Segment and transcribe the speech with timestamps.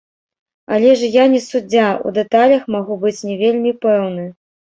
[0.75, 4.27] Але ж я не суддзя, у дэталях магу быць не вельмі пэўны.